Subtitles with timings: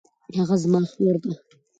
[0.37, 1.33] هغه زما خور ده